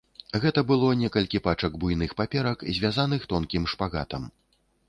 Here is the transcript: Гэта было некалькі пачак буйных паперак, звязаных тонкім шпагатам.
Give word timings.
Гэта 0.45 0.61
было 0.71 0.87
некалькі 1.01 1.41
пачак 1.47 1.77
буйных 1.83 2.17
паперак, 2.21 2.65
звязаных 2.79 3.31
тонкім 3.35 3.71
шпагатам. 3.75 4.31